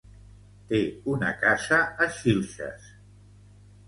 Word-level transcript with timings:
Té 0.69 0.77
una 1.11 1.29
casa 1.41 1.79
a 2.05 2.07
Xilxes. 2.21 2.89